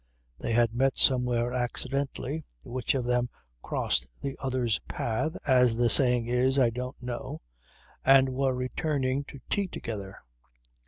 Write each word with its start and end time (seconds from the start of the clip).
They 0.39 0.53
had 0.53 0.73
met 0.73 0.97
somewhere 0.97 1.53
accidentally 1.53 2.43
(which 2.63 2.95
of 2.95 3.05
them 3.05 3.29
crossed 3.61 4.07
the 4.19 4.35
other's 4.39 4.79
path, 4.87 5.37
as 5.45 5.75
the 5.77 5.91
saying 5.91 6.25
is, 6.25 6.57
I 6.57 6.71
don't 6.71 6.99
know), 7.03 7.41
and 8.03 8.29
were 8.29 8.55
returning 8.55 9.25
to 9.25 9.39
tea 9.47 9.67
together. 9.67 10.17